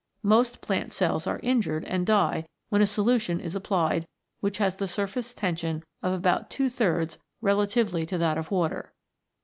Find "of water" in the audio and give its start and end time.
8.39-8.93